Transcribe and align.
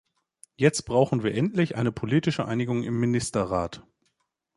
Jetzt 0.55 0.87
brauchen 0.87 1.21
wir 1.21 1.35
endlich 1.35 1.75
eine 1.75 1.91
politische 1.91 2.45
Einigung 2.45 2.81
im 2.81 2.99
Ministerrat. 2.99 3.83